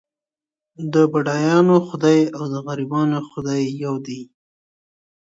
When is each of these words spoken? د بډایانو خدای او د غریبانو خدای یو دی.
د 0.93 0.95
بډایانو 1.11 1.75
خدای 1.87 2.19
او 2.37 2.43
د 2.53 2.55
غریبانو 2.67 3.17
خدای 3.29 3.63
یو 3.83 3.95
دی. 4.07 4.21